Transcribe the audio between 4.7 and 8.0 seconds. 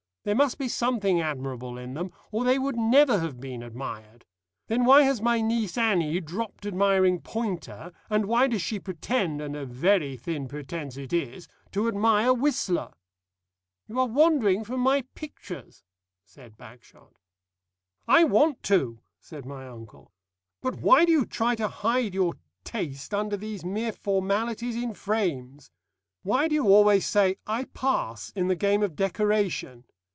why has my niece Annie dropped admiring Poynter,